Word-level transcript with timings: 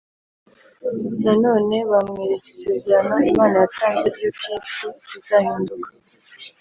Nanone 1.23 1.77
bamweretse 1.91 2.47
isezerano 2.53 3.15
Imana 3.31 3.55
yatanze 3.63 4.05
ry 4.15 4.21
uko 4.29 4.41
iyi 4.49 4.59
si 4.71 4.87
izahinduka 5.17 5.89